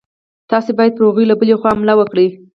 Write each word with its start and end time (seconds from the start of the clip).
تاسي 0.49 0.71
باید 0.77 0.93
پر 0.95 1.03
هغوی 1.07 1.25
له 1.27 1.35
بلې 1.39 1.55
خوا 1.59 1.71
حمله 1.75 1.93
وکړئ. 1.97 2.27